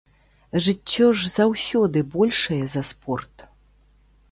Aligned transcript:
Жыццё 0.67 1.07
ж 1.19 1.29
заўсёды 1.37 2.03
большае 2.17 2.61
за 2.77 2.81
спорт! 2.93 3.49